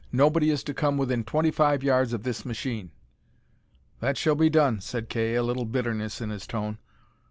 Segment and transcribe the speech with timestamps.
[0.11, 2.89] Nobody is to come within twenty five yards of this machine!"
[3.99, 6.79] "That shall be done," said Kay, a little bitterness in his tone.